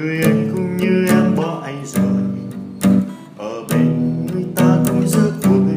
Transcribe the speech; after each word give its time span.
người 0.00 0.22
anh 0.22 0.50
cũng 0.54 0.76
như 0.76 1.06
em 1.06 1.36
bỏ 1.36 1.62
anh 1.64 1.86
rồi 1.86 2.22
ở 3.38 3.64
bên 3.70 4.26
người 4.26 4.44
ta 4.56 4.78
cũng 4.86 5.08
rất 5.08 5.30
vui. 5.42 5.74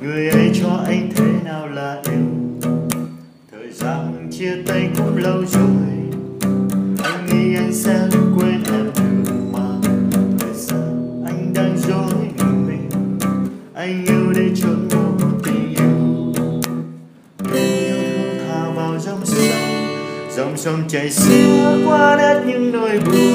Người 0.00 0.28
ấy 0.28 0.50
cho 0.62 0.68
anh 0.86 1.10
thế 1.16 1.24
nào 1.44 1.68
là 1.68 2.02
yêu 2.12 2.68
thời 3.52 3.72
gian 3.72 4.28
chia 4.30 4.62
tay 4.66 4.90
cũng 4.96 5.16
lâu 5.16 5.44
rồi. 5.46 5.86
Anh 7.04 7.26
nghĩ 7.26 7.54
anh 7.54 7.74
sẽ 7.74 8.08
quên 8.36 8.62
em 8.64 8.90
được 8.94 9.32
mà. 9.52 9.78
Tại 10.38 10.54
sao 10.54 11.22
anh 11.26 11.54
đang 11.54 11.78
dối 11.78 12.14
mình. 12.66 12.88
Anh 13.74 14.06
yêu 14.06 14.23
dòng 20.36 20.56
sông 20.56 20.82
chảy 20.88 21.10
xưa 21.10 21.78
qua 21.86 22.16
đất 22.16 22.42
những 22.46 22.72
nỗi 22.72 23.00
buồn. 23.06 23.34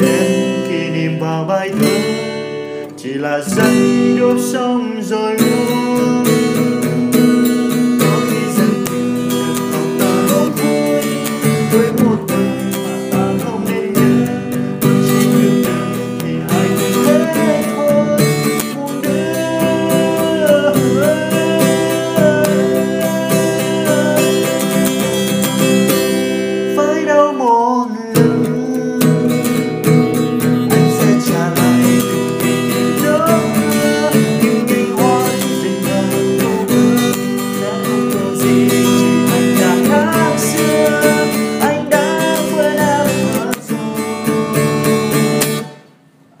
Đến 0.00 0.68
kỷ 0.68 0.90
niệm 0.90 1.20
vào 1.20 1.44
bài 1.44 1.70
thơ, 1.80 1.98
chỉ 2.96 3.14
là 3.14 3.40
giây 3.40 4.16
đốt 4.20 4.36
sông 4.40 5.02
rồi 5.02 5.36
ngủ 5.36 5.85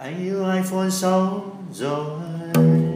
anh 0.06 0.24
yêu 0.24 0.44
iPhone 0.50 0.90
6 0.90 1.42
rồi. 1.72 2.95